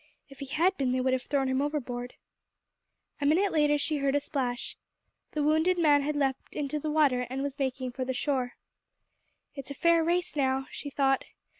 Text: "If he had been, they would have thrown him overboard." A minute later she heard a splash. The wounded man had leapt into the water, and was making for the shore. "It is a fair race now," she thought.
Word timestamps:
"If 0.29 0.39
he 0.39 0.47
had 0.47 0.75
been, 0.77 0.89
they 0.93 0.99
would 0.99 1.13
have 1.13 1.21
thrown 1.21 1.47
him 1.47 1.61
overboard." 1.61 2.15
A 3.21 3.25
minute 3.27 3.51
later 3.51 3.77
she 3.77 3.97
heard 3.97 4.15
a 4.15 4.19
splash. 4.19 4.75
The 5.33 5.43
wounded 5.43 5.77
man 5.77 6.01
had 6.01 6.15
leapt 6.15 6.55
into 6.55 6.79
the 6.79 6.89
water, 6.89 7.27
and 7.29 7.43
was 7.43 7.59
making 7.59 7.91
for 7.91 8.03
the 8.03 8.11
shore. 8.11 8.53
"It 9.53 9.65
is 9.65 9.71
a 9.77 9.79
fair 9.79 10.03
race 10.03 10.35
now," 10.35 10.65
she 10.71 10.89
thought. 10.89 11.25